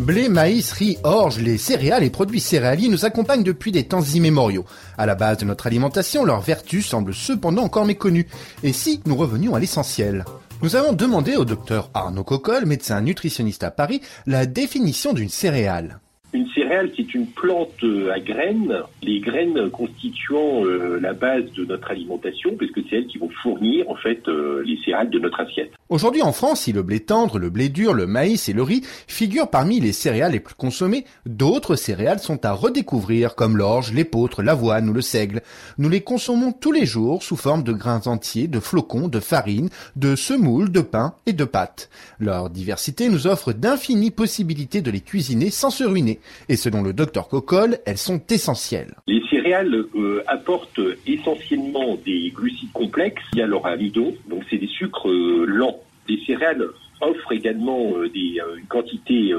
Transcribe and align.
Blé, 0.00 0.30
maïs, 0.30 0.72
riz, 0.72 0.96
orge, 1.02 1.40
les 1.40 1.58
céréales 1.58 2.04
et 2.04 2.08
produits 2.08 2.40
céréaliers 2.40 2.88
nous 2.88 3.04
accompagnent 3.04 3.42
depuis 3.42 3.70
des 3.70 3.84
temps 3.84 4.00
immémoriaux. 4.00 4.64
À 4.96 5.04
la 5.04 5.14
base 5.14 5.36
de 5.36 5.44
notre 5.44 5.66
alimentation, 5.66 6.24
leurs 6.24 6.40
vertus 6.40 6.86
semblent 6.86 7.12
cependant 7.12 7.64
encore 7.64 7.84
méconnues. 7.84 8.26
Et 8.62 8.72
si 8.72 9.02
nous 9.04 9.14
revenions 9.14 9.54
à 9.54 9.60
l'essentiel? 9.60 10.24
Nous 10.62 10.74
avons 10.74 10.94
demandé 10.94 11.36
au 11.36 11.44
docteur 11.44 11.90
Arnaud 11.92 12.24
Coccol, 12.24 12.64
médecin 12.64 13.02
nutritionniste 13.02 13.62
à 13.62 13.70
Paris, 13.70 14.00
la 14.26 14.46
définition 14.46 15.12
d'une 15.12 15.28
céréale. 15.28 16.00
Une 16.32 16.48
céréale, 16.54 16.92
c'est 16.96 17.12
une 17.12 17.26
plante 17.26 17.84
à 18.14 18.20
graines, 18.20 18.82
les 19.02 19.18
graines 19.18 19.68
constituant 19.70 20.64
euh, 20.64 21.00
la 21.00 21.12
base 21.12 21.50
de 21.56 21.64
notre 21.64 21.90
alimentation, 21.90 22.54
puisque 22.56 22.80
c'est 22.88 22.98
elles 22.98 23.06
qui 23.08 23.18
vont 23.18 23.30
fournir 23.42 23.90
en 23.90 23.96
fait 23.96 24.28
euh, 24.28 24.62
les 24.64 24.78
céréales 24.84 25.10
de 25.10 25.18
notre 25.18 25.40
assiette. 25.40 25.72
Aujourd'hui 25.88 26.22
en 26.22 26.30
France, 26.30 26.60
si 26.62 26.72
le 26.72 26.84
blé 26.84 27.00
tendre, 27.00 27.40
le 27.40 27.50
blé 27.50 27.68
dur, 27.68 27.94
le 27.94 28.06
maïs 28.06 28.48
et 28.48 28.52
le 28.52 28.62
riz 28.62 28.82
figurent 29.08 29.50
parmi 29.50 29.80
les 29.80 29.90
céréales 29.90 30.30
les 30.30 30.38
plus 30.38 30.54
consommées, 30.54 31.04
d'autres 31.26 31.74
céréales 31.74 32.20
sont 32.20 32.44
à 32.44 32.52
redécouvrir 32.52 33.34
comme 33.34 33.56
l'orge, 33.56 33.92
l'épeautre, 33.92 34.44
l'avoine 34.44 34.88
ou 34.88 34.92
le 34.92 35.00
seigle. 35.00 35.42
Nous 35.78 35.88
les 35.88 36.02
consommons 36.02 36.52
tous 36.52 36.70
les 36.70 36.86
jours 36.86 37.24
sous 37.24 37.36
forme 37.36 37.64
de 37.64 37.72
grains 37.72 38.06
entiers, 38.06 38.46
de 38.46 38.60
flocons, 38.60 39.08
de 39.08 39.18
farine, 39.18 39.68
de 39.96 40.14
semoules, 40.14 40.70
de 40.70 40.80
pain 40.80 41.14
et 41.26 41.32
de 41.32 41.44
pâtes. 41.44 41.90
Leur 42.20 42.50
diversité 42.50 43.08
nous 43.08 43.26
offre 43.26 43.52
d'infinies 43.52 44.12
possibilités 44.12 44.80
de 44.80 44.92
les 44.92 45.00
cuisiner 45.00 45.50
sans 45.50 45.70
se 45.70 45.82
ruiner. 45.82 46.19
Et 46.48 46.56
selon 46.56 46.82
le 46.82 46.92
docteur 46.92 47.28
Coccol, 47.28 47.78
elles 47.86 47.98
sont 47.98 48.20
essentielles. 48.30 48.94
Les 49.06 49.22
céréales 49.30 49.84
euh, 49.94 50.22
apportent 50.26 50.80
essentiellement 51.06 51.98
des 52.04 52.30
glucides 52.34 52.72
complexes 52.72 53.22
via 53.34 53.46
leur 53.46 53.66
amidon, 53.66 54.14
donc 54.28 54.42
c'est 54.50 54.58
des 54.58 54.66
sucres 54.66 55.08
euh, 55.08 55.44
lents. 55.46 55.80
Les 56.08 56.18
céréales 56.26 56.64
offrent 57.00 57.32
également 57.32 57.92
euh, 57.96 58.10
une 58.14 58.66
quantité 58.68 59.32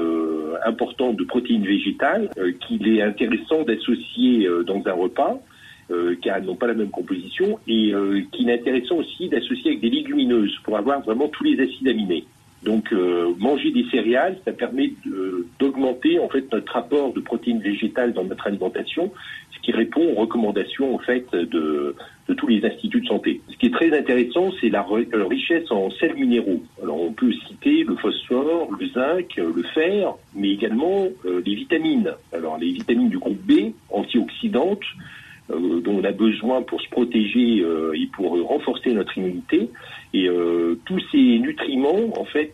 importante 0.64 1.16
de 1.16 1.24
protéines 1.24 1.64
végétales 1.64 2.30
qu'il 2.66 2.88
est 2.88 3.02
intéressant 3.02 3.62
d'associer 3.62 4.48
dans 4.66 4.82
un 4.84 4.92
repas. 4.92 5.40
car 6.22 6.38
elles 6.38 6.44
n'ont 6.44 6.56
pas 6.56 6.66
la 6.66 6.74
même 6.74 6.90
composition, 6.90 7.58
et 7.68 7.92
qu'il 8.32 8.48
est 8.48 8.54
intéressant 8.54 8.96
aussi 8.96 9.28
d'associer 9.28 9.72
avec 9.72 9.80
des 9.80 9.90
légumineuses 9.90 10.56
pour 10.64 10.76
avoir 10.76 11.02
vraiment 11.02 11.28
tous 11.28 11.44
les 11.44 11.60
acides 11.62 11.86
aminés. 11.86 12.24
Donc 12.62 12.92
euh, 12.92 13.34
manger 13.38 13.72
des 13.72 13.84
céréales, 13.90 14.38
ça 14.44 14.52
permet 14.52 14.92
d'augmenter 15.58 16.18
en 16.20 16.28
fait 16.28 16.50
notre 16.52 16.76
apport 16.76 17.12
de 17.12 17.20
protéines 17.20 17.60
végétales 17.60 18.12
dans 18.12 18.24
notre 18.24 18.46
alimentation, 18.46 19.12
ce 19.50 19.60
qui 19.62 19.72
répond 19.72 20.12
aux 20.12 20.20
recommandations 20.20 20.94
en 20.94 20.98
fait 20.98 21.26
de, 21.32 21.96
de 22.28 22.34
tous 22.34 22.46
les 22.46 22.64
instituts 22.64 23.00
de 23.00 23.06
santé. 23.06 23.40
Ce 23.50 23.56
qui 23.56 23.66
est 23.66 23.70
très 23.70 23.96
intéressant, 23.96 24.52
c'est 24.60 24.68
la 24.68 24.86
euh, 24.88 25.24
richesse 25.26 25.70
en 25.72 25.90
sels 25.90 26.14
minéraux. 26.14 26.62
Alors 26.80 27.02
on 27.02 27.12
peut 27.12 27.32
citer 27.48 27.82
le 27.82 27.96
phosphore, 27.96 28.70
le 28.78 28.86
zinc, 28.88 29.36
le 29.36 29.62
fer, 29.74 30.14
mais 30.34 30.50
également 30.50 31.08
euh, 31.24 31.42
les 31.44 31.56
vitamines. 31.56 32.12
Alors 32.32 32.58
les 32.58 32.70
vitamines 32.70 33.08
du 33.08 33.18
groupe 33.18 33.42
B, 33.42 33.72
antioxydantes, 33.90 34.86
euh, 35.50 35.80
dont 35.80 35.98
on 35.98 36.04
a 36.04 36.12
besoin 36.12 36.62
pour 36.62 36.80
se 36.80 36.88
protéger 36.88 37.60
euh, 37.60 37.92
et 37.94 38.06
pour 38.06 38.30
renforcer 38.46 38.92
notre 38.92 39.16
immunité. 39.18 39.70
Et 40.14 40.28
euh, 40.28 40.78
tous 40.84 41.00
ces 41.10 41.38
nutriments, 41.38 42.18
en 42.18 42.24
fait, 42.24 42.52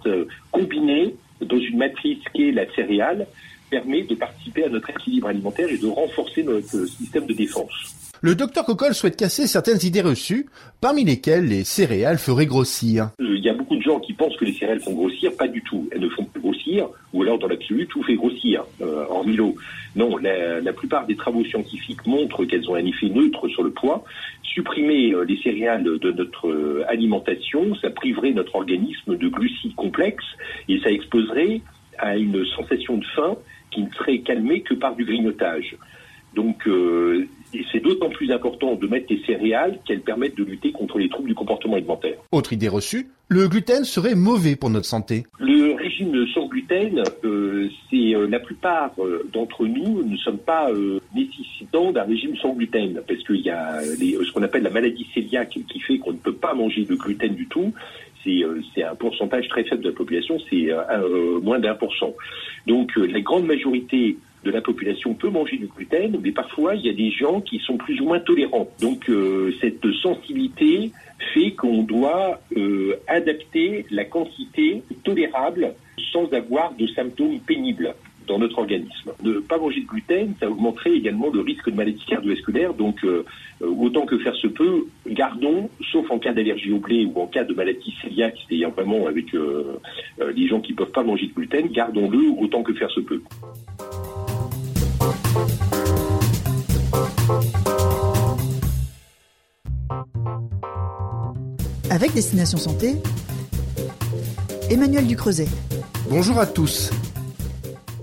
combinés 0.50 1.15
dans 1.41 1.59
une 1.59 1.78
matrice 1.78 2.19
qui 2.32 2.49
est 2.49 2.53
la 2.53 2.71
céréale, 2.75 3.26
permet 3.71 4.03
de 4.03 4.15
participer 4.15 4.65
à 4.65 4.69
notre 4.69 4.91
équilibre 4.91 5.28
alimentaire 5.28 5.69
et 5.69 5.76
de 5.76 5.87
renforcer 5.87 6.43
notre 6.43 6.87
système 6.87 7.26
de 7.26 7.34
défense. 7.34 7.97
Le 8.20 8.34
docteur 8.34 8.64
Coccol 8.64 8.94
souhaite 8.94 9.16
casser 9.16 9.46
certaines 9.46 9.78
idées 9.84 10.00
reçues, 10.00 10.46
parmi 10.80 11.04
lesquelles 11.04 11.46
les 11.46 11.62
céréales 11.62 12.18
feraient 12.18 12.46
grossir. 12.46 13.10
Il 13.20 13.38
y 13.44 13.48
a 13.48 13.54
beaucoup 13.54 13.76
de 13.76 13.82
gens 13.82 14.00
qui 14.00 14.12
pensent 14.12 14.36
que 14.36 14.44
les 14.44 14.54
céréales 14.54 14.80
font 14.80 14.92
grossir, 14.92 15.30
pas 15.36 15.46
du 15.46 15.62
tout. 15.62 15.88
Elles 15.92 16.00
ne 16.00 16.08
font 16.08 16.24
pas 16.24 16.40
grossir, 16.40 16.88
ou 17.12 17.22
alors 17.22 17.38
dans 17.38 17.46
l'absolu, 17.46 17.86
tout 17.86 18.02
fait 18.02 18.16
grossir, 18.16 18.64
euh, 18.80 19.04
hormis 19.08 19.36
l'eau. 19.36 19.54
Non, 19.94 20.16
la, 20.16 20.60
la, 20.60 20.72
plupart 20.72 21.06
des 21.06 21.14
travaux 21.14 21.44
scientifiques 21.44 22.04
montrent 22.06 22.44
qu'elles 22.44 22.68
ont 22.68 22.74
un 22.74 22.84
effet 22.84 23.08
neutre 23.08 23.46
sur 23.46 23.62
le 23.62 23.70
poids. 23.70 24.04
Supprimer 24.42 25.12
euh, 25.12 25.22
les 25.22 25.36
céréales 25.36 25.84
de 25.84 26.10
notre 26.10 26.48
euh, 26.48 26.84
alimentation, 26.88 27.76
ça 27.76 27.90
priverait 27.90 28.32
notre 28.32 28.56
organisme 28.56 29.16
de 29.16 29.28
glucides 29.28 29.76
complexes 29.76 30.24
et 30.68 30.80
ça 30.80 30.90
exposerait 30.90 31.60
à 31.98 32.16
une 32.16 32.44
sensation 32.56 32.96
de 32.96 33.04
faim 33.14 33.36
qui 33.70 33.82
ne 33.82 33.90
serait 33.90 34.18
calmée 34.20 34.62
que 34.62 34.74
par 34.74 34.96
du 34.96 35.04
grignotage. 35.04 35.76
Donc, 36.34 36.66
euh, 36.66 37.26
c'est 37.72 37.80
d'autant 37.80 38.10
plus 38.10 38.30
important 38.30 38.74
de 38.74 38.86
mettre 38.86 39.08
des 39.08 39.20
céréales 39.26 39.78
qu'elles 39.86 40.02
permettent 40.02 40.36
de 40.36 40.44
lutter 40.44 40.70
contre 40.70 40.98
les 40.98 41.08
troubles 41.08 41.28
du 41.28 41.34
comportement 41.34 41.76
alimentaire. 41.76 42.16
Autre 42.30 42.52
idée 42.52 42.68
reçue, 42.68 43.08
le 43.28 43.48
gluten 43.48 43.84
serait 43.84 44.14
mauvais 44.14 44.54
pour 44.54 44.70
notre 44.70 44.86
santé. 44.86 45.24
Le 45.40 45.74
régime 45.74 46.14
sans 46.34 46.46
gluten, 46.46 47.02
euh, 47.24 47.68
c'est 47.90 48.14
euh, 48.14 48.26
la 48.28 48.40
plupart 48.40 48.92
euh, 48.98 49.26
d'entre 49.32 49.66
nous 49.66 50.02
ne 50.04 50.16
sommes 50.18 50.38
pas 50.38 50.70
euh, 50.70 51.00
nécessitants 51.14 51.90
d'un 51.92 52.04
régime 52.04 52.36
sans 52.36 52.52
gluten, 52.52 53.00
parce 53.08 53.22
qu'il 53.24 53.40
y 53.40 53.50
a 53.50 53.80
les, 53.98 54.12
ce 54.12 54.30
qu'on 54.32 54.42
appelle 54.42 54.62
la 54.62 54.70
maladie 54.70 55.06
cœliaque 55.14 55.58
qui 55.68 55.80
fait 55.80 55.98
qu'on 55.98 56.12
ne 56.12 56.18
peut 56.18 56.34
pas 56.34 56.54
manger 56.54 56.84
de 56.84 56.94
gluten 56.94 57.34
du 57.34 57.46
tout. 57.46 57.72
C'est, 58.24 58.42
c'est 58.74 58.82
un 58.82 58.96
pourcentage 58.96 59.48
très 59.48 59.64
faible 59.64 59.82
de 59.82 59.90
la 59.90 59.94
population, 59.94 60.38
c'est 60.50 60.68
moins 61.40 61.60
d'un 61.60 61.74
pour 61.76 61.94
cent. 61.94 62.14
Donc 62.66 62.90
la 62.96 63.20
grande 63.20 63.46
majorité 63.46 64.16
de 64.44 64.50
la 64.50 64.60
population 64.60 65.15
peut 65.15 65.31
manger 65.31 65.56
du 65.56 65.66
gluten, 65.66 66.19
mais 66.22 66.32
parfois 66.32 66.75
il 66.75 66.87
y 66.87 66.91
a 66.91 66.93
des 66.93 67.10
gens 67.10 67.41
qui 67.41 67.59
sont 67.59 67.76
plus 67.76 68.00
ou 68.00 68.04
moins 68.04 68.21
tolérants. 68.21 68.69
Donc 68.81 69.09
euh, 69.09 69.53
cette 69.60 69.91
sensibilité 70.03 70.93
fait 71.34 71.53
qu'on 71.53 71.82
doit 71.82 72.41
euh, 72.56 72.97
adapter 73.06 73.87
la 73.91 74.04
quantité 74.04 74.82
tolérable 75.05 75.75
sans 76.12 76.32
avoir 76.32 76.73
de 76.75 76.87
symptômes 76.88 77.40
pénibles 77.40 77.94
dans 78.26 78.38
notre 78.38 78.58
organisme. 78.58 79.12
Ne 79.23 79.40
pas 79.40 79.58
manger 79.58 79.81
de 79.81 79.87
gluten, 79.87 80.35
ça 80.38 80.50
augmenterait 80.50 80.93
également 80.93 81.31
le 81.31 81.41
risque 81.41 81.70
de 81.70 81.75
maladie 81.75 82.05
cardiovasculaire. 82.06 82.75
Donc, 82.75 83.02
euh, 83.02 83.25
autant 83.62 84.05
que 84.05 84.19
faire 84.19 84.37
se 84.37 84.49
peut, 84.49 84.84
gardons, 85.08 85.70
sauf 85.91 86.11
en 86.11 86.19
cas 86.19 86.34
d'allergie 86.34 86.70
au 86.70 86.79
blé 86.79 87.06
ou 87.06 87.19
en 87.23 87.26
cas 87.26 87.44
de 87.44 87.55
maladie 87.55 87.94
cœliaque, 88.02 88.37
c'est-à-dire 88.46 88.70
vraiment 88.70 89.06
avec 89.06 89.32
les 89.32 90.46
gens 90.46 90.61
qui 90.61 90.73
ne 90.73 90.76
peuvent 90.76 90.93
pas 90.93 91.02
manger 91.02 91.26
de 91.29 91.32
gluten, 91.32 91.69
gardons-le 91.69 92.31
autant 92.38 92.62
que 92.62 92.75
faire 92.75 92.91
se 92.91 93.00
peut. 93.00 93.23
Avec 102.00 102.14
Destination 102.14 102.58
Santé, 102.58 102.94
Emmanuel 104.70 105.04
Ducreuset. 105.04 105.48
Bonjour 106.08 106.38
à 106.38 106.46
tous. 106.46 106.90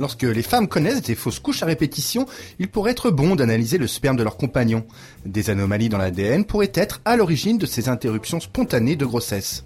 Lorsque 0.02 0.24
les 0.24 0.42
femmes 0.42 0.68
connaissent 0.68 1.02
des 1.02 1.16
fausses 1.16 1.40
couches 1.40 1.64
à 1.64 1.66
répétition, 1.66 2.26
il 2.60 2.68
pourrait 2.68 2.92
être 2.92 3.10
bon 3.10 3.38
d'analyser 3.38 3.78
le 3.78 3.88
sperme 3.88 4.18
de 4.18 4.24
leur 4.24 4.36
compagnon. 4.36 4.86
Des 5.26 5.50
anomalies 5.50 5.88
dans 5.88 5.98
l'ADN 5.98 6.44
pourraient 6.44 6.74
être 6.74 7.00
à 7.06 7.16
l'origine 7.16 7.58
de 7.58 7.66
ces 7.66 7.88
interruptions 7.88 8.42
spontanées 8.42 8.98
de 8.98 9.06
grossesse. 9.06 9.64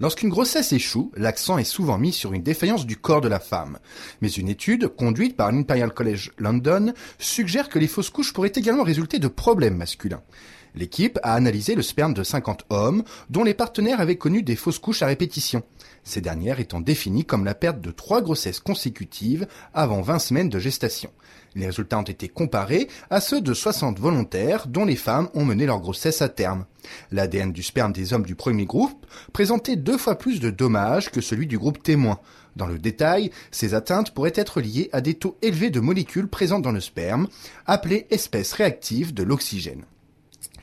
Lorsqu'une 0.00 0.30
grossesse 0.30 0.72
échoue, 0.72 1.12
l'accent 1.16 1.56
est 1.56 1.62
souvent 1.62 1.98
mis 1.98 2.12
sur 2.12 2.32
une 2.32 2.42
défaillance 2.42 2.84
du 2.84 2.96
corps 2.96 3.20
de 3.20 3.28
la 3.28 3.38
femme. 3.38 3.78
Mais 4.22 4.28
une 4.28 4.48
étude, 4.48 4.88
conduite 4.88 5.36
par 5.36 5.52
l'Imperial 5.52 5.94
College 5.94 6.32
London, 6.36 6.92
suggère 7.20 7.68
que 7.68 7.78
les 7.78 7.86
fausses 7.86 8.10
couches 8.10 8.32
pourraient 8.32 8.50
également 8.56 8.82
résulter 8.82 9.20
de 9.20 9.28
problèmes 9.28 9.76
masculins. 9.76 10.22
L'équipe 10.76 11.20
a 11.22 11.34
analysé 11.34 11.76
le 11.76 11.82
sperme 11.82 12.14
de 12.14 12.24
50 12.24 12.64
hommes 12.70 13.04
dont 13.30 13.44
les 13.44 13.54
partenaires 13.54 14.00
avaient 14.00 14.16
connu 14.16 14.42
des 14.42 14.56
fausses 14.56 14.80
couches 14.80 15.02
à 15.02 15.06
répétition. 15.06 15.62
Ces 16.02 16.20
dernières 16.20 16.58
étant 16.58 16.80
définies 16.80 17.24
comme 17.24 17.44
la 17.44 17.54
perte 17.54 17.80
de 17.80 17.92
trois 17.92 18.22
grossesses 18.22 18.58
consécutives 18.58 19.46
avant 19.72 20.02
20 20.02 20.18
semaines 20.18 20.48
de 20.48 20.58
gestation. 20.58 21.10
Les 21.54 21.66
résultats 21.66 22.00
ont 22.00 22.02
été 22.02 22.28
comparés 22.28 22.88
à 23.08 23.20
ceux 23.20 23.40
de 23.40 23.54
60 23.54 24.00
volontaires 24.00 24.66
dont 24.66 24.84
les 24.84 24.96
femmes 24.96 25.28
ont 25.34 25.44
mené 25.44 25.64
leur 25.66 25.78
grossesse 25.78 26.22
à 26.22 26.28
terme. 26.28 26.66
L'ADN 27.12 27.52
du 27.52 27.62
sperme 27.62 27.92
des 27.92 28.12
hommes 28.12 28.26
du 28.26 28.34
premier 28.34 28.64
groupe 28.64 29.06
présentait 29.32 29.76
deux 29.76 29.96
fois 29.96 30.18
plus 30.18 30.40
de 30.40 30.50
dommages 30.50 31.10
que 31.10 31.20
celui 31.20 31.46
du 31.46 31.56
groupe 31.56 31.82
témoin. 31.82 32.18
Dans 32.56 32.66
le 32.66 32.78
détail, 32.78 33.30
ces 33.52 33.74
atteintes 33.74 34.12
pourraient 34.12 34.32
être 34.34 34.60
liées 34.60 34.90
à 34.92 35.00
des 35.00 35.14
taux 35.14 35.36
élevés 35.40 35.70
de 35.70 35.80
molécules 35.80 36.28
présentes 36.28 36.62
dans 36.62 36.72
le 36.72 36.80
sperme, 36.80 37.28
appelées 37.66 38.06
espèces 38.10 38.52
réactives 38.52 39.14
de 39.14 39.22
l'oxygène 39.22 39.84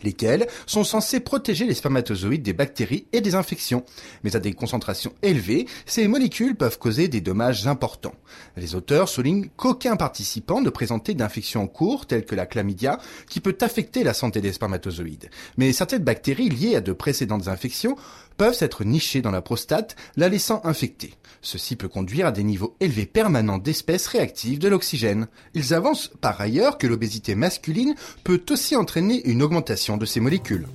lesquels 0.03 0.47
sont 0.65 0.83
censés 0.83 1.19
protéger 1.19 1.65
les 1.65 1.73
spermatozoïdes 1.73 2.43
des 2.43 2.53
bactéries 2.53 3.05
et 3.13 3.21
des 3.21 3.35
infections. 3.35 3.83
Mais 4.23 4.35
à 4.35 4.39
des 4.39 4.53
concentrations 4.53 5.13
élevées, 5.21 5.65
ces 5.85 6.07
molécules 6.07 6.55
peuvent 6.55 6.79
causer 6.79 7.07
des 7.07 7.21
dommages 7.21 7.67
importants. 7.67 8.15
Les 8.57 8.75
auteurs 8.75 9.09
soulignent 9.09 9.49
qu'aucun 9.57 9.95
participant 9.95 10.61
ne 10.61 10.69
présentait 10.69 11.13
d'infection 11.13 11.63
en 11.63 11.67
cours, 11.67 12.05
telle 12.05 12.25
que 12.25 12.35
la 12.35 12.45
chlamydia, 12.45 12.99
qui 13.29 13.39
peut 13.39 13.57
affecter 13.61 14.03
la 14.03 14.13
santé 14.13 14.41
des 14.41 14.53
spermatozoïdes. 14.53 15.29
Mais 15.57 15.73
certaines 15.73 16.03
bactéries 16.03 16.49
liées 16.49 16.75
à 16.75 16.81
de 16.81 16.93
précédentes 16.93 17.47
infections 17.47 17.95
peuvent 18.41 18.55
s'être 18.55 18.83
nichées 18.83 19.21
dans 19.21 19.29
la 19.29 19.43
prostate, 19.43 19.95
la 20.17 20.27
laissant 20.27 20.61
infectée. 20.63 21.13
Ceci 21.43 21.75
peut 21.75 21.87
conduire 21.87 22.25
à 22.25 22.31
des 22.31 22.43
niveaux 22.43 22.75
élevés 22.79 23.05
permanents 23.05 23.59
d'espèces 23.59 24.07
réactives 24.07 24.57
de 24.57 24.67
l'oxygène. 24.67 25.27
Ils 25.53 25.75
avancent 25.75 26.11
par 26.21 26.41
ailleurs 26.41 26.79
que 26.79 26.87
l'obésité 26.87 27.35
masculine 27.35 27.93
peut 28.23 28.41
aussi 28.49 28.75
entraîner 28.75 29.21
une 29.29 29.43
augmentation 29.43 29.95
de 29.95 30.07
ces 30.07 30.21
molécules. 30.21 30.65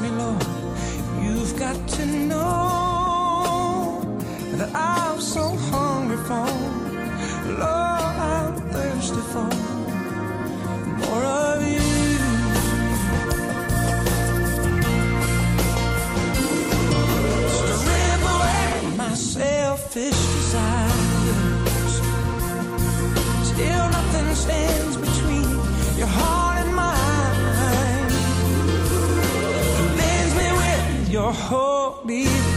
me, 0.00 0.10
Lord. 0.10 0.44
You've 1.22 1.58
got 1.58 1.76
to 1.88 2.06
know 2.06 4.02
that 4.56 4.74
I'm 4.74 5.20
so 5.20 5.56
hungry 5.70 6.16
for, 6.28 6.46
Lord, 7.48 8.16
I'm 8.32 8.54
thirsty 8.70 9.22
for 9.32 9.50
more 11.02 11.24
of 11.24 11.62
you. 11.66 11.80
Strip 17.78 18.22
away 18.34 18.96
my 18.96 19.14
selfish 19.14 20.20
desires. 20.34 21.94
Still 23.50 23.86
nothing 23.96 24.34
stands 24.34 24.96
between 24.96 25.48
your 25.98 26.08
heart. 26.08 26.47
your 31.28 31.34
hope 31.34 32.06
be 32.06 32.47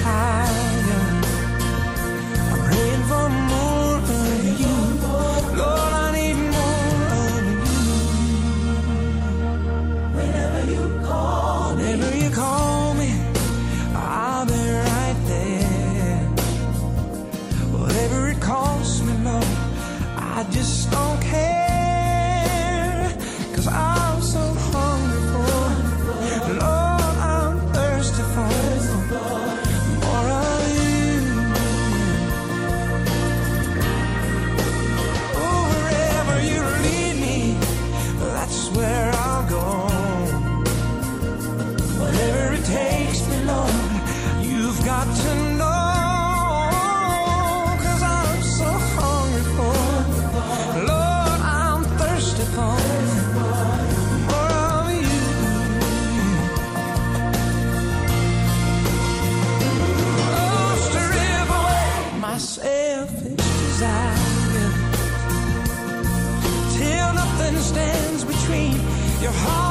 your 69.32 69.40
heart. 69.40 69.71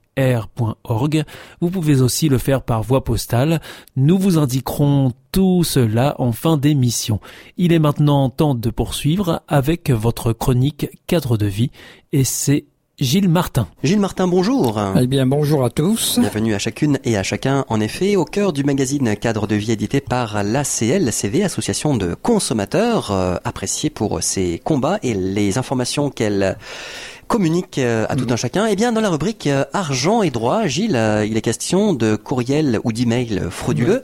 r.org. 0.21 1.23
Vous 1.59 1.69
pouvez 1.69 2.01
aussi 2.01 2.29
le 2.29 2.37
faire 2.37 2.61
par 2.61 2.83
voie 2.83 3.03
postale. 3.03 3.61
Nous 3.95 4.17
vous 4.17 4.37
indiquerons 4.37 5.11
tout 5.31 5.63
cela 5.63 6.15
en 6.19 6.31
fin 6.31 6.57
d'émission. 6.57 7.19
Il 7.57 7.73
est 7.73 7.79
maintenant 7.79 8.29
temps 8.29 8.55
de 8.55 8.69
poursuivre 8.69 9.41
avec 9.47 9.89
votre 9.89 10.33
chronique 10.33 10.89
cadre 11.07 11.37
de 11.37 11.45
vie 11.45 11.71
et 12.11 12.23
c'est 12.23 12.65
Gilles 13.01 13.29
Martin. 13.29 13.67
Gilles 13.83 13.99
Martin, 13.99 14.27
bonjour. 14.27 14.79
Eh 14.99 15.07
bien, 15.07 15.25
bonjour 15.25 15.65
à 15.65 15.71
tous. 15.71 16.19
Bienvenue 16.19 16.53
à 16.53 16.59
chacune 16.59 16.99
et 17.03 17.17
à 17.17 17.23
chacun. 17.23 17.65
En 17.67 17.81
effet, 17.81 18.15
au 18.15 18.25
cœur 18.25 18.53
du 18.53 18.63
magazine 18.63 19.15
Cadre 19.15 19.47
de 19.47 19.55
vie 19.55 19.71
édité 19.71 20.01
par 20.01 20.43
l'ACLCV, 20.43 21.43
Association 21.43 21.97
de 21.97 22.13
consommateurs, 22.13 23.09
euh, 23.09 23.37
appréciée 23.43 23.89
pour 23.89 24.21
ses 24.21 24.59
combats 24.63 24.99
et 25.01 25.15
les 25.15 25.57
informations 25.57 26.11
qu'elle 26.11 26.57
communique 27.31 27.77
euh, 27.77 28.05
à 28.09 28.17
tout 28.17 28.27
un 28.29 28.35
chacun. 28.35 28.65
Eh 28.65 28.75
bien, 28.75 28.91
dans 28.91 28.99
la 28.99 29.09
rubrique 29.09 29.47
euh, 29.47 29.63
argent 29.71 30.21
et 30.21 30.31
droit, 30.31 30.67
Gilles, 30.67 30.97
euh, 30.97 31.25
il 31.25 31.37
est 31.37 31.41
question 31.41 31.93
de 31.93 32.17
courriel 32.17 32.81
ou 32.83 32.91
d'email 32.91 33.43
frauduleux. 33.49 34.03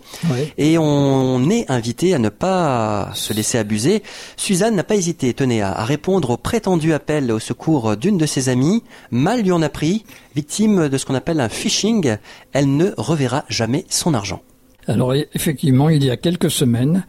Et 0.58 0.78
on 0.78 1.50
est 1.50 1.70
invité 1.70 2.14
à 2.14 2.20
ne 2.20 2.30
pas 2.30 3.12
se 3.16 3.34
laisser 3.34 3.58
abuser. 3.58 4.02
Suzanne 4.38 4.78
n'a 4.78 4.86
pas 4.86 4.96
hésité, 4.96 5.34
tenez, 5.34 5.62
à, 5.62 5.84
répondre 5.84 6.30
au 6.30 6.38
prétendu 6.38 6.94
appel 6.94 7.30
au 7.34 7.40
secours 7.40 7.98
d'une 7.98 8.18
de 8.18 8.26
ses 8.26 8.48
amies. 8.48 8.82
Mal 9.12 9.42
lui 9.42 9.52
en 9.52 9.62
a 9.62 9.68
pris, 9.68 10.06
victime 10.34 10.88
de 10.88 10.98
ce 10.98 11.06
qu'on 11.06 11.16
appelle 11.16 11.42
un 11.42 11.50
phishing. 11.50 12.16
Elle 12.54 12.78
ne 12.78 12.92
reverra 12.96 13.44
jamais 13.50 13.84
son 13.90 14.14
argent. 14.14 14.42
Alors 14.88 15.14
effectivement, 15.34 15.90
il 15.90 16.02
y 16.02 16.10
a 16.10 16.16
quelques 16.16 16.50
semaines, 16.50 17.04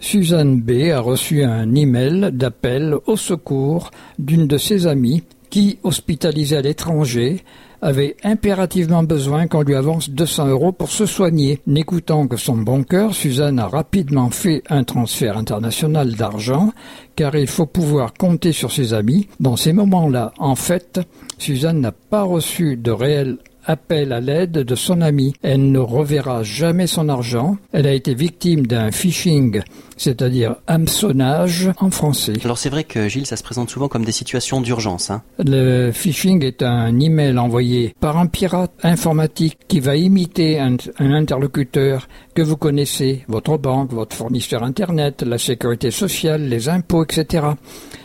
Suzanne 0.00 0.60
B 0.60 0.90
a 0.92 1.00
reçu 1.00 1.44
un 1.44 1.74
email 1.74 2.30
d'appel 2.32 2.96
au 3.06 3.16
secours 3.16 3.90
d'une 4.18 4.46
de 4.46 4.58
ses 4.58 4.86
amies 4.86 5.22
qui, 5.52 5.78
hospitalisée 5.82 6.56
à 6.56 6.62
l'étranger, 6.62 7.44
avait 7.82 8.16
impérativement 8.24 9.02
besoin 9.02 9.48
qu'on 9.48 9.60
lui 9.60 9.74
avance 9.74 10.08
200 10.08 10.48
euros 10.48 10.72
pour 10.72 10.90
se 10.90 11.04
soigner. 11.04 11.60
N'écoutant 11.66 12.26
que 12.26 12.38
son 12.38 12.56
bon 12.56 12.84
cœur, 12.84 13.14
Suzanne 13.14 13.58
a 13.58 13.68
rapidement 13.68 14.30
fait 14.30 14.62
un 14.70 14.82
transfert 14.82 15.36
international 15.36 16.14
d'argent, 16.14 16.72
car 17.16 17.36
il 17.36 17.48
faut 17.48 17.66
pouvoir 17.66 18.14
compter 18.14 18.52
sur 18.52 18.72
ses 18.72 18.94
amis. 18.94 19.28
Dans 19.40 19.56
ces 19.56 19.74
moments-là, 19.74 20.32
en 20.38 20.54
fait, 20.54 21.00
Suzanne 21.36 21.80
n'a 21.80 21.92
pas 21.92 22.22
reçu 22.22 22.78
de 22.78 22.90
réel 22.90 23.36
appel 23.64 24.12
à 24.12 24.20
l'aide 24.20 24.52
de 24.52 24.74
son 24.74 25.00
ami. 25.00 25.34
Elle 25.42 25.70
ne 25.70 25.78
reverra 25.78 26.42
jamais 26.42 26.86
son 26.86 27.08
argent. 27.08 27.56
Elle 27.72 27.86
a 27.86 27.92
été 27.92 28.14
victime 28.14 28.66
d'un 28.66 28.90
phishing, 28.90 29.62
c'est-à-dire 29.96 30.56
hameçonnage 30.66 31.70
en 31.78 31.90
français. 31.90 32.34
Alors 32.44 32.58
c'est 32.58 32.70
vrai 32.70 32.84
que 32.84 33.08
Gilles, 33.08 33.26
ça 33.26 33.36
se 33.36 33.42
présente 33.42 33.70
souvent 33.70 33.88
comme 33.88 34.04
des 34.04 34.12
situations 34.12 34.60
d'urgence. 34.60 35.10
Hein. 35.10 35.22
Le 35.38 35.90
phishing 35.92 36.44
est 36.44 36.62
un 36.62 36.98
email 36.98 37.38
envoyé 37.38 37.94
par 38.00 38.18
un 38.18 38.26
pirate 38.26 38.72
informatique 38.82 39.58
qui 39.68 39.80
va 39.80 39.96
imiter 39.96 40.58
un, 40.58 40.76
un 40.98 41.12
interlocuteur 41.12 42.08
que 42.34 42.42
vous 42.42 42.56
connaissez, 42.56 43.24
votre 43.28 43.58
banque, 43.58 43.92
votre 43.92 44.16
fournisseur 44.16 44.62
Internet, 44.62 45.22
la 45.22 45.38
sécurité 45.38 45.90
sociale, 45.90 46.48
les 46.48 46.68
impôts, 46.68 47.04
etc. 47.04 47.46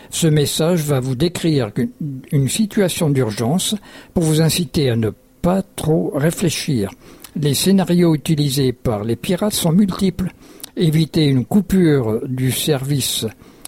Ce 0.09 0.27
message 0.27 0.81
va 0.81 0.99
vous 0.99 1.15
décrire 1.15 1.71
une 2.31 2.49
situation 2.49 3.09
d'urgence 3.09 3.75
pour 4.13 4.23
vous 4.23 4.41
inciter 4.41 4.89
à 4.89 4.95
ne 4.95 5.11
pas 5.41 5.61
trop 5.61 6.11
réfléchir. 6.15 6.91
Les 7.35 7.53
scénarios 7.53 8.15
utilisés 8.15 8.73
par 8.73 9.03
les 9.03 9.15
pirates 9.15 9.53
sont 9.53 9.71
multiples. 9.71 10.31
Éviter 10.75 11.25
une 11.25 11.45
coupure 11.45 12.27
du 12.27 12.51
service 12.51 13.25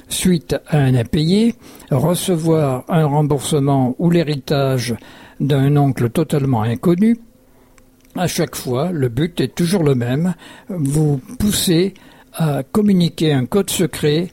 suite 0.07 0.55
à 0.67 0.77
un 0.77 0.95
impayé, 0.95 1.55
recevoir 1.91 2.83
un 2.89 3.05
remboursement 3.05 3.95
ou 3.99 4.09
l'héritage 4.09 4.95
d'un 5.39 5.77
oncle 5.77 6.09
totalement 6.09 6.63
inconnu. 6.63 7.19
À 8.15 8.27
chaque 8.27 8.55
fois, 8.55 8.91
le 8.91 9.07
but 9.07 9.39
est 9.39 9.55
toujours 9.55 9.83
le 9.83 9.95
même, 9.95 10.33
vous 10.67 11.21
pousser 11.37 11.93
à 12.33 12.63
communiquer 12.63 13.33
un 13.33 13.45
code 13.45 13.69
secret 13.69 14.29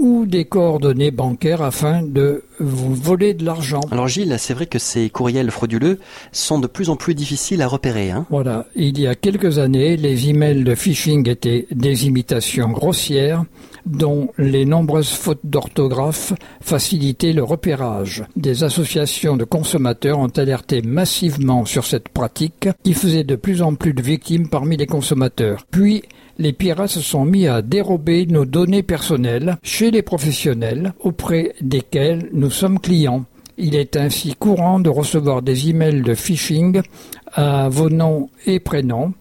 ou 0.00 0.24
des 0.24 0.46
coordonnées 0.46 1.10
bancaires 1.10 1.60
afin 1.60 2.02
de 2.02 2.42
vous 2.58 2.94
voler 2.94 3.34
de 3.34 3.44
l'argent. 3.44 3.82
Alors 3.90 4.08
Gilles, 4.08 4.34
c'est 4.38 4.54
vrai 4.54 4.64
que 4.64 4.78
ces 4.78 5.10
courriels 5.10 5.50
frauduleux 5.50 5.98
sont 6.32 6.58
de 6.58 6.66
plus 6.66 6.88
en 6.88 6.96
plus 6.96 7.14
difficiles 7.14 7.60
à 7.60 7.66
repérer. 7.66 8.10
Hein 8.10 8.26
voilà, 8.30 8.66
il 8.74 8.98
y 8.98 9.06
a 9.06 9.14
quelques 9.14 9.58
années, 9.58 9.98
les 9.98 10.30
emails 10.30 10.64
de 10.64 10.74
phishing 10.74 11.28
étaient 11.28 11.66
des 11.70 12.06
imitations 12.06 12.70
grossières 12.70 13.44
dont 13.84 14.30
les 14.38 14.64
nombreuses 14.64 15.10
fautes 15.10 15.44
d'orthographe 15.44 16.32
facilitaient 16.62 17.32
le 17.34 17.44
repérage. 17.44 18.24
Des 18.36 18.64
associations 18.64 19.36
de 19.36 19.44
consommateurs 19.44 20.18
ont 20.18 20.28
alerté 20.28 20.80
massivement 20.80 21.66
sur 21.66 21.84
cette 21.84 22.08
pratique 22.08 22.68
qui 22.82 22.94
faisait 22.94 23.24
de 23.24 23.36
plus 23.36 23.60
en 23.60 23.74
plus 23.74 23.92
de 23.92 24.02
victimes 24.02 24.48
parmi 24.48 24.76
les 24.78 24.86
consommateurs. 24.86 25.66
Puis, 25.70 26.02
les 26.40 26.54
pirates 26.54 26.88
se 26.88 27.00
sont 27.00 27.26
mis 27.26 27.46
à 27.46 27.60
dérober 27.60 28.24
nos 28.24 28.46
données 28.46 28.82
personnelles 28.82 29.58
chez 29.62 29.90
les 29.90 30.00
professionnels 30.00 30.94
auprès 31.00 31.52
desquels 31.60 32.30
nous 32.32 32.50
sommes 32.50 32.80
clients. 32.80 33.24
Il 33.58 33.76
est 33.76 33.94
ainsi 33.94 34.34
courant 34.34 34.80
de 34.80 34.88
recevoir 34.88 35.42
des 35.42 35.68
emails 35.68 36.00
de 36.00 36.14
phishing 36.14 36.80
à 37.34 37.68
vos 37.68 37.90
noms 37.90 38.30
et 38.46 38.58
prénoms 38.58 39.12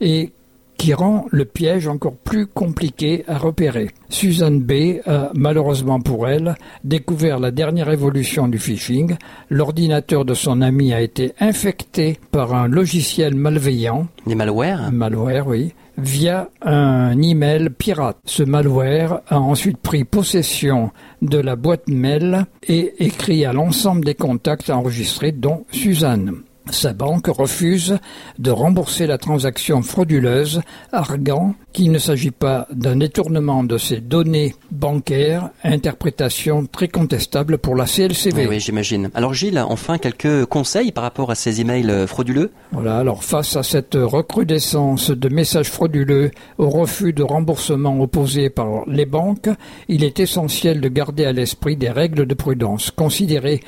et 0.00 0.32
qui 0.76 0.92
rend 0.92 1.26
le 1.30 1.44
piège 1.44 1.86
encore 1.86 2.16
plus 2.16 2.46
compliqué 2.46 3.24
à 3.28 3.38
repérer. 3.38 3.90
Suzanne 4.08 4.60
B 4.60 4.98
a, 5.06 5.30
malheureusement 5.34 6.00
pour 6.00 6.28
elle, 6.28 6.56
découvert 6.82 7.38
la 7.38 7.52
dernière 7.52 7.90
évolution 7.90 8.48
du 8.48 8.58
phishing. 8.58 9.16
L'ordinateur 9.50 10.24
de 10.24 10.34
son 10.34 10.60
ami 10.60 10.92
a 10.92 11.00
été 11.00 11.32
infecté 11.38 12.18
par 12.32 12.54
un 12.54 12.66
logiciel 12.66 13.36
malveillant. 13.36 14.08
Des 14.26 14.34
malwares? 14.34 14.90
Malware, 14.90 15.46
oui 15.46 15.72
via 15.98 16.48
un 16.62 17.20
email 17.20 17.70
pirate. 17.70 18.18
Ce 18.24 18.42
malware 18.42 19.20
a 19.28 19.40
ensuite 19.40 19.78
pris 19.78 20.04
possession 20.04 20.90
de 21.22 21.38
la 21.38 21.56
boîte 21.56 21.88
mail 21.88 22.46
et 22.66 22.94
écrit 23.04 23.44
à 23.44 23.52
l'ensemble 23.52 24.04
des 24.04 24.14
contacts 24.14 24.70
enregistrés 24.70 25.32
dont 25.32 25.64
Suzanne. 25.70 26.42
Sa 26.70 26.92
banque 26.92 27.28
refuse 27.28 27.98
de 28.38 28.50
rembourser 28.50 29.06
la 29.06 29.18
transaction 29.18 29.82
frauduleuse, 29.82 30.62
arguant 30.92 31.54
qu'il 31.72 31.92
ne 31.92 31.98
s'agit 31.98 32.32
pas 32.32 32.66
d'un 32.72 32.96
détournement 32.96 33.62
de 33.62 33.78
ses 33.78 34.00
données 34.00 34.54
bancaires, 34.72 35.50
interprétation 35.62 36.66
très 36.66 36.88
contestable 36.88 37.58
pour 37.58 37.76
la 37.76 37.84
CLCV. 37.84 38.48
Oui, 38.48 38.58
j'imagine. 38.58 39.10
Alors 39.14 39.32
Gilles, 39.32 39.58
enfin 39.58 39.98
quelques 39.98 40.46
conseils 40.46 40.90
par 40.90 41.04
rapport 41.04 41.30
à 41.30 41.36
ces 41.36 41.60
emails 41.60 41.88
euh, 41.88 42.06
frauduleux? 42.06 42.50
Voilà, 42.72 42.98
alors 42.98 43.22
face 43.22 43.56
à 43.56 43.62
cette 43.62 43.94
recrudescence 43.94 45.10
de 45.10 45.28
messages 45.28 45.70
frauduleux, 45.70 46.32
au 46.58 46.68
refus 46.68 47.12
de 47.12 47.22
remboursement 47.22 48.00
opposé 48.00 48.50
par 48.50 48.84
les 48.88 49.06
banques, 49.06 49.48
il 49.88 50.02
est 50.02 50.18
essentiel 50.18 50.80
de 50.80 50.88
garder 50.88 51.24
à 51.26 51.32
l'esprit 51.32 51.76
des 51.76 51.90
règles 51.90 52.26
de 52.26 52.34
prudence. 52.34 52.90
Considérer 52.90 53.60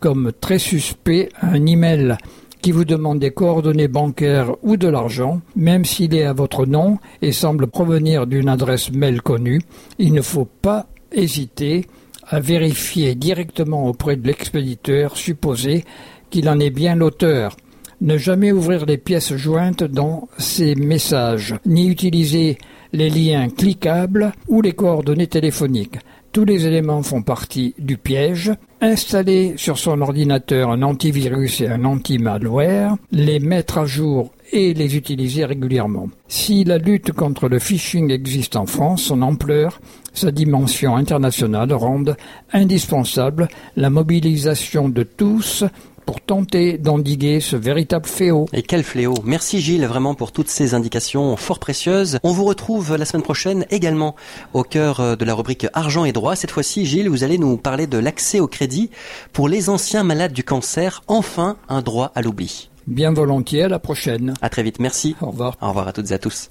comme 0.00 0.32
très 0.40 0.58
suspect 0.58 1.28
un 1.40 1.66
email 1.66 2.16
qui 2.62 2.72
vous 2.72 2.84
demande 2.84 3.18
des 3.18 3.30
coordonnées 3.30 3.88
bancaires 3.88 4.54
ou 4.62 4.76
de 4.76 4.88
l'argent, 4.88 5.40
même 5.54 5.84
s'il 5.84 6.14
est 6.14 6.24
à 6.24 6.32
votre 6.32 6.66
nom 6.66 6.98
et 7.22 7.32
semble 7.32 7.66
provenir 7.66 8.26
d'une 8.26 8.48
adresse 8.48 8.90
mail 8.92 9.22
connue, 9.22 9.60
il 9.98 10.12
ne 10.12 10.22
faut 10.22 10.48
pas 10.62 10.86
hésiter 11.12 11.86
à 12.28 12.40
vérifier 12.40 13.14
directement 13.14 13.86
auprès 13.86 14.16
de 14.16 14.26
l'expéditeur 14.26 15.16
supposé 15.16 15.84
qu'il 16.30 16.48
en 16.48 16.58
est 16.58 16.70
bien 16.70 16.96
l'auteur. 16.96 17.56
Ne 18.00 18.18
jamais 18.18 18.52
ouvrir 18.52 18.84
les 18.84 18.98
pièces 18.98 19.34
jointes 19.36 19.84
dans 19.84 20.28
ces 20.36 20.74
messages, 20.74 21.54
ni 21.64 21.88
utiliser 21.88 22.58
les 22.92 23.08
liens 23.08 23.48
cliquables 23.48 24.32
ou 24.48 24.60
les 24.60 24.72
coordonnées 24.72 25.28
téléphoniques. 25.28 25.98
Tous 26.32 26.44
les 26.44 26.66
éléments 26.66 27.02
font 27.02 27.22
partie 27.22 27.74
du 27.78 27.96
piège. 27.96 28.52
Installer 28.80 29.54
sur 29.56 29.78
son 29.78 30.00
ordinateur 30.02 30.70
un 30.70 30.82
antivirus 30.82 31.60
et 31.62 31.68
un 31.68 31.84
anti-malware, 31.84 32.96
les 33.10 33.40
mettre 33.40 33.78
à 33.78 33.86
jour 33.86 34.32
et 34.52 34.74
les 34.74 34.96
utiliser 34.96 35.44
régulièrement. 35.44 36.08
Si 36.28 36.64
la 36.64 36.78
lutte 36.78 37.12
contre 37.12 37.48
le 37.48 37.58
phishing 37.58 38.10
existe 38.10 38.56
en 38.56 38.66
France, 38.66 39.04
son 39.04 39.22
ampleur, 39.22 39.80
sa 40.12 40.30
dimension 40.30 40.96
internationale 40.96 41.72
rendent 41.72 42.16
indispensable 42.52 43.48
la 43.76 43.90
mobilisation 43.90 44.88
de 44.88 45.02
tous 45.02 45.64
pour 46.06 46.20
tenter 46.20 46.78
d'endiguer 46.78 47.40
ce 47.40 47.56
véritable 47.56 48.06
fléau. 48.06 48.46
Et 48.52 48.62
quel 48.62 48.84
fléau 48.84 49.14
Merci 49.24 49.60
Gilles 49.60 49.84
vraiment 49.86 50.14
pour 50.14 50.32
toutes 50.32 50.48
ces 50.48 50.74
indications 50.74 51.36
fort 51.36 51.58
précieuses. 51.58 52.18
On 52.22 52.32
vous 52.32 52.44
retrouve 52.44 52.96
la 52.96 53.04
semaine 53.04 53.22
prochaine 53.22 53.66
également 53.70 54.16
au 54.54 54.62
cœur 54.62 55.00
euh, 55.00 55.16
de 55.16 55.24
la 55.24 55.34
rubrique 55.34 55.66
Argent 55.74 56.04
et 56.04 56.12
droit. 56.12 56.36
Cette 56.36 56.52
fois-ci, 56.52 56.86
Gilles, 56.86 57.08
vous 57.08 57.24
allez 57.24 57.38
nous 57.38 57.56
parler 57.56 57.86
de 57.86 57.98
l'accès 57.98 58.40
au 58.40 58.46
crédit 58.46 58.90
pour 59.32 59.48
les 59.48 59.68
anciens 59.68 60.04
malades 60.04 60.32
du 60.32 60.44
cancer. 60.44 61.02
Enfin, 61.08 61.56
un 61.68 61.82
droit 61.82 62.12
à 62.14 62.22
l'oubli. 62.22 62.70
Bien 62.86 63.12
volontiers, 63.12 63.64
à 63.64 63.68
la 63.68 63.80
prochaine. 63.80 64.34
À 64.40 64.48
très 64.48 64.62
vite, 64.62 64.78
merci. 64.78 65.16
Au 65.20 65.26
revoir. 65.26 65.56
Au 65.60 65.68
revoir 65.68 65.88
à 65.88 65.92
toutes 65.92 66.10
et 66.12 66.14
à 66.14 66.18
tous. 66.18 66.50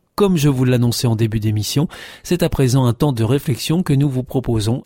Comme 0.15 0.37
je 0.37 0.49
vous 0.49 0.65
l'annonçais 0.65 1.07
en 1.07 1.15
début 1.15 1.39
d'émission, 1.39 1.87
c'est 2.23 2.43
à 2.43 2.49
présent 2.49 2.85
un 2.85 2.93
temps 2.93 3.13
de 3.13 3.23
réflexion 3.23 3.81
que 3.81 3.93
nous 3.93 4.09
vous 4.09 4.23
proposons. 4.23 4.83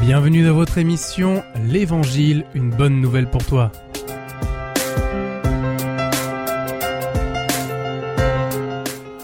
Bienvenue 0.00 0.44
dans 0.44 0.54
votre 0.54 0.78
émission 0.78 1.42
L'Évangile, 1.66 2.44
une 2.54 2.70
bonne 2.70 3.00
nouvelle 3.00 3.30
pour 3.30 3.44
toi. 3.44 3.70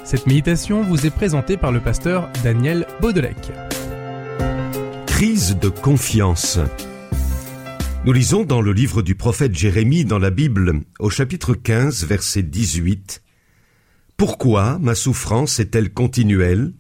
Cette 0.05 0.27
méditation 0.27 0.83
vous 0.83 1.07
est 1.07 1.11
présentée 1.11 1.57
par 1.57 1.73
le 1.73 1.81
pasteur 1.81 2.31
Daniel 2.45 2.87
Baudelec. 3.01 3.51
Crise 5.07 5.59
de 5.59 5.69
confiance. 5.69 6.61
Nous 8.05 8.13
lisons 8.13 8.45
dans 8.45 8.61
le 8.61 8.75
livre 8.75 9.01
du 9.01 9.15
prophète 9.15 9.55
Jérémie 9.55 10.05
dans 10.05 10.19
la 10.19 10.29
Bible, 10.29 10.83
au 10.99 11.09
chapitre 11.09 11.55
15, 11.55 12.05
verset 12.05 12.43
18, 12.43 13.23
Pourquoi 14.19 14.79
ma 14.79 14.95
souffrance 14.95 15.59
est-elle 15.59 15.91
continuelle? 15.91 16.75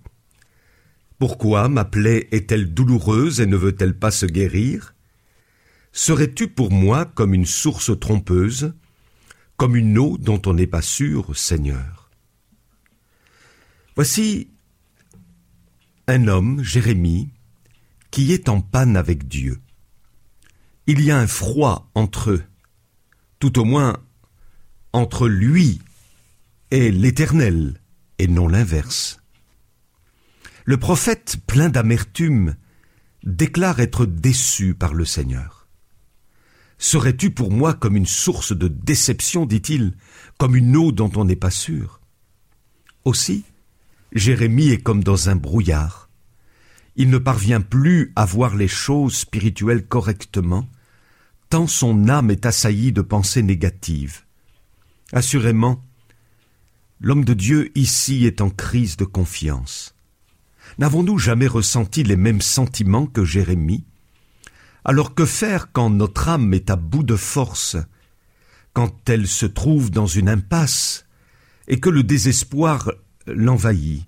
Pourquoi 1.18 1.70
ma 1.70 1.86
plaie 1.86 2.28
est-elle 2.30 2.74
douloureuse 2.74 3.40
et 3.40 3.46
ne 3.46 3.56
veut-elle 3.56 3.98
pas 3.98 4.10
se 4.10 4.26
guérir? 4.26 4.94
Serais-tu 5.92 6.48
pour 6.48 6.70
moi 6.70 7.06
comme 7.06 7.32
une 7.32 7.46
source 7.46 7.98
trompeuse, 7.98 8.74
comme 9.56 9.76
une 9.76 9.96
eau 9.96 10.18
dont 10.18 10.42
on 10.44 10.52
n'est 10.52 10.66
pas 10.66 10.82
sûr, 10.82 11.34
Seigneur? 11.34 12.10
Voici 13.96 14.50
un 16.06 16.28
homme, 16.28 16.62
Jérémie, 16.62 17.30
qui 18.10 18.34
est 18.34 18.50
en 18.50 18.60
panne 18.60 18.98
avec 18.98 19.26
Dieu 19.26 19.58
il 20.86 21.00
y 21.00 21.10
a 21.10 21.18
un 21.18 21.26
froid 21.26 21.90
entre 21.94 22.30
eux, 22.30 22.44
tout 23.38 23.58
au 23.58 23.64
moins 23.64 23.96
entre 24.92 25.28
lui 25.28 25.80
et 26.70 26.90
l'Éternel, 26.90 27.80
et 28.18 28.28
non 28.28 28.48
l'inverse. 28.48 29.20
Le 30.64 30.76
prophète, 30.76 31.36
plein 31.46 31.68
d'amertume, 31.68 32.56
déclare 33.24 33.80
être 33.80 34.06
déçu 34.06 34.74
par 34.74 34.94
le 34.94 35.04
Seigneur. 35.04 35.66
Serais-tu 36.78 37.30
pour 37.30 37.50
moi 37.50 37.74
comme 37.74 37.96
une 37.96 38.06
source 38.06 38.56
de 38.56 38.68
déception, 38.68 39.46
dit-il, 39.46 39.94
comme 40.38 40.56
une 40.56 40.76
eau 40.76 40.92
dont 40.92 41.10
on 41.16 41.24
n'est 41.24 41.36
pas 41.36 41.50
sûr? 41.50 42.00
Aussi, 43.04 43.44
Jérémie 44.12 44.68
est 44.68 44.82
comme 44.82 45.02
dans 45.02 45.28
un 45.28 45.36
brouillard. 45.36 46.03
Il 46.96 47.10
ne 47.10 47.18
parvient 47.18 47.60
plus 47.60 48.12
à 48.14 48.24
voir 48.24 48.54
les 48.54 48.68
choses 48.68 49.16
spirituelles 49.16 49.86
correctement, 49.86 50.68
tant 51.50 51.66
son 51.66 52.08
âme 52.08 52.30
est 52.30 52.46
assaillie 52.46 52.92
de 52.92 53.02
pensées 53.02 53.42
négatives. 53.42 54.22
Assurément, 55.12 55.84
l'homme 57.00 57.24
de 57.24 57.34
Dieu 57.34 57.70
ici 57.76 58.26
est 58.26 58.40
en 58.40 58.50
crise 58.50 58.96
de 58.96 59.04
confiance. 59.04 59.94
N'avons-nous 60.78 61.18
jamais 61.18 61.46
ressenti 61.46 62.02
les 62.02 62.16
mêmes 62.16 62.40
sentiments 62.40 63.06
que 63.06 63.24
Jérémie? 63.24 63.84
Alors 64.84 65.14
que 65.14 65.26
faire 65.26 65.72
quand 65.72 65.90
notre 65.90 66.28
âme 66.28 66.54
est 66.54 66.70
à 66.70 66.76
bout 66.76 67.02
de 67.02 67.16
force, 67.16 67.76
quand 68.72 69.08
elle 69.08 69.26
se 69.26 69.46
trouve 69.46 69.90
dans 69.90 70.06
une 70.06 70.28
impasse, 70.28 71.06
et 71.68 71.80
que 71.80 71.90
le 71.90 72.02
désespoir 72.02 72.92
l'envahit? 73.26 74.06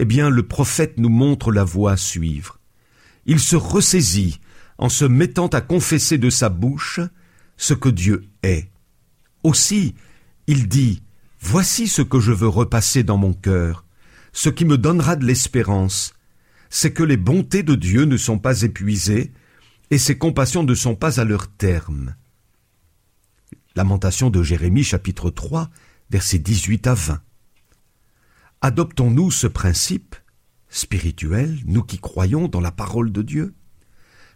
Eh 0.00 0.04
bien, 0.04 0.30
le 0.30 0.46
prophète 0.46 0.96
nous 0.96 1.08
montre 1.08 1.50
la 1.50 1.64
voie 1.64 1.92
à 1.92 1.96
suivre. 1.96 2.60
Il 3.26 3.40
se 3.40 3.56
ressaisit 3.56 4.40
en 4.78 4.88
se 4.88 5.04
mettant 5.04 5.48
à 5.48 5.60
confesser 5.60 6.18
de 6.18 6.30
sa 6.30 6.48
bouche 6.48 7.00
ce 7.56 7.74
que 7.74 7.88
Dieu 7.88 8.24
est. 8.44 8.70
Aussi, 9.42 9.96
il 10.46 10.68
dit, 10.68 11.02
Voici 11.40 11.88
ce 11.88 12.02
que 12.02 12.20
je 12.20 12.32
veux 12.32 12.48
repasser 12.48 13.02
dans 13.02 13.16
mon 13.16 13.32
cœur, 13.32 13.84
ce 14.32 14.48
qui 14.48 14.64
me 14.64 14.78
donnera 14.78 15.16
de 15.16 15.24
l'espérance, 15.24 16.14
c'est 16.70 16.92
que 16.92 17.02
les 17.02 17.16
bontés 17.16 17.64
de 17.64 17.74
Dieu 17.74 18.04
ne 18.04 18.16
sont 18.16 18.38
pas 18.38 18.62
épuisées, 18.62 19.32
et 19.90 19.98
ses 19.98 20.16
compassions 20.16 20.62
ne 20.62 20.74
sont 20.74 20.94
pas 20.94 21.20
à 21.20 21.24
leur 21.24 21.48
terme. 21.48 22.14
Lamentation 23.74 24.30
de 24.30 24.42
Jérémie 24.42 24.84
chapitre 24.84 25.30
3, 25.30 25.70
versets 26.10 26.38
18 26.38 26.86
à 26.86 26.94
20. 26.94 27.20
Adoptons-nous 28.60 29.30
ce 29.30 29.46
principe 29.46 30.16
spirituel, 30.68 31.60
nous 31.64 31.82
qui 31.82 31.98
croyons 31.98 32.48
dans 32.48 32.60
la 32.60 32.72
parole 32.72 33.12
de 33.12 33.22
Dieu? 33.22 33.54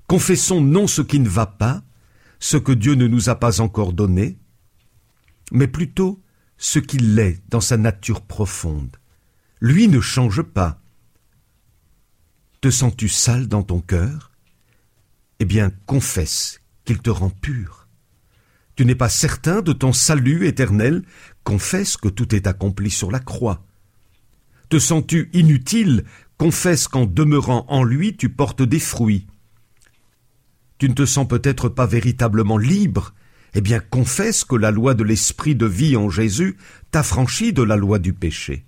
Confessons 0.06 0.60
non 0.60 0.86
ce 0.86 1.02
qui 1.02 1.18
ne 1.18 1.28
va 1.28 1.46
pas, 1.46 1.82
ce 2.38 2.56
que 2.56 2.72
Dieu 2.72 2.94
ne 2.94 3.08
nous 3.08 3.28
a 3.28 3.34
pas 3.34 3.60
encore 3.60 3.92
donné, 3.92 4.38
mais 5.50 5.66
plutôt 5.66 6.22
ce 6.56 6.78
qu'il 6.78 7.18
est 7.18 7.42
dans 7.48 7.60
sa 7.60 7.76
nature 7.76 8.20
profonde. 8.20 8.96
Lui 9.60 9.88
ne 9.88 10.00
change 10.00 10.42
pas. 10.42 10.80
Te 12.60 12.70
sens-tu 12.70 13.08
sale 13.08 13.48
dans 13.48 13.64
ton 13.64 13.80
cœur? 13.80 14.30
Eh 15.40 15.44
bien, 15.44 15.72
confesse 15.86 16.60
qu'il 16.84 17.00
te 17.00 17.10
rend 17.10 17.30
pur. 17.30 17.88
Tu 18.76 18.84
n'es 18.84 18.94
pas 18.94 19.08
certain 19.08 19.60
de 19.60 19.72
ton 19.72 19.92
salut 19.92 20.46
éternel 20.46 21.02
Confesse 21.44 21.96
que 21.96 22.08
tout 22.08 22.34
est 22.34 22.46
accompli 22.46 22.90
sur 22.90 23.10
la 23.10 23.18
croix. 23.18 23.64
Te 24.72 24.78
sens-tu 24.78 25.28
inutile 25.34 26.04
Confesse 26.38 26.88
qu'en 26.88 27.04
demeurant 27.04 27.66
en 27.68 27.84
lui 27.84 28.16
tu 28.16 28.30
portes 28.30 28.62
des 28.62 28.78
fruits. 28.78 29.26
Tu 30.78 30.88
ne 30.88 30.94
te 30.94 31.04
sens 31.04 31.28
peut-être 31.28 31.68
pas 31.68 31.84
véritablement 31.84 32.56
libre. 32.56 33.12
Eh 33.52 33.60
bien, 33.60 33.80
confesse 33.80 34.44
que 34.44 34.56
la 34.56 34.70
loi 34.70 34.94
de 34.94 35.04
l'esprit 35.04 35.54
de 35.54 35.66
vie 35.66 35.94
en 35.94 36.08
Jésus 36.08 36.56
t'affranchit 36.90 37.52
de 37.52 37.62
la 37.62 37.76
loi 37.76 37.98
du 37.98 38.14
péché. 38.14 38.64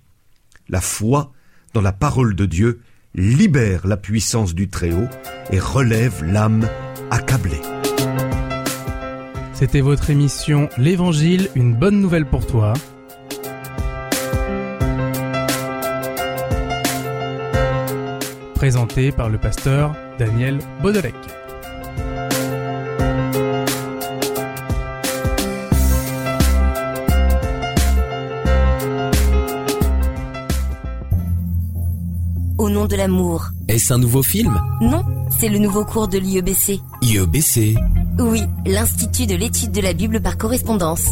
La 0.69 0.79
foi 0.79 1.33
dans 1.73 1.81
la 1.81 1.91
parole 1.91 2.35
de 2.35 2.45
Dieu 2.45 2.81
libère 3.15 3.87
la 3.87 3.97
puissance 3.97 4.53
du 4.53 4.69
Très-Haut 4.69 5.09
et 5.49 5.57
relève 5.57 6.23
l'âme 6.23 6.69
accablée. 7.09 7.61
C'était 9.53 9.81
votre 9.81 10.11
émission 10.11 10.69
L'Évangile, 10.77 11.49
une 11.55 11.73
bonne 11.73 11.99
nouvelle 11.99 12.27
pour 12.27 12.45
toi. 12.45 12.73
Présentée 18.65 19.11
par 19.11 19.29
le 19.29 19.37
pasteur 19.37 19.95
Daniel 20.17 20.57
Baudelec. 20.81 21.13
Au 32.57 32.71
nom 32.71 32.87
de 32.87 32.95
l'amour. 32.95 33.49
Est-ce 33.67 33.93
un 33.93 33.99
nouveau 33.99 34.23
film? 34.23 34.59
Non, 34.81 35.03
c'est 35.39 35.49
le 35.49 35.59
nouveau 35.59 35.85
cours 35.85 36.07
de 36.07 36.17
l'IEBC. 36.17 36.79
IEBC 37.03 37.75
Oui, 38.17 38.41
l'Institut 38.65 39.27
de 39.27 39.35
l'étude 39.35 39.73
de 39.73 39.81
la 39.81 39.93
Bible 39.93 40.23
par 40.23 40.39
correspondance. 40.39 41.11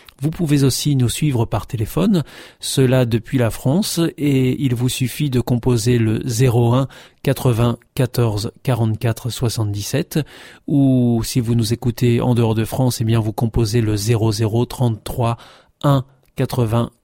Vous 0.21 0.29
pouvez 0.29 0.63
aussi 0.63 0.95
nous 0.95 1.09
suivre 1.09 1.45
par 1.45 1.65
téléphone, 1.65 2.23
cela 2.59 3.05
depuis 3.07 3.39
la 3.39 3.49
France, 3.49 3.99
et 4.19 4.63
il 4.63 4.75
vous 4.75 4.87
suffit 4.87 5.31
de 5.31 5.41
composer 5.41 5.97
le 5.97 6.21
01 6.23 6.87
80 7.23 7.79
14 7.95 8.51
44 8.61 9.31
77, 9.31 10.19
ou 10.67 11.23
si 11.23 11.39
vous 11.39 11.55
nous 11.55 11.73
écoutez 11.73 12.21
en 12.21 12.35
dehors 12.35 12.53
de 12.53 12.65
France, 12.65 13.01
eh 13.01 13.03
bien 13.03 13.19
vous 13.19 13.33
composez 13.33 13.81
le 13.81 13.95
00 13.95 14.65
33 14.65 15.37
1 15.81 16.05
80 16.35 16.91